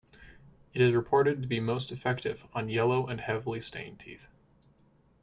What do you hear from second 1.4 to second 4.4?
to be most effective on yellow and heavily stained teeth.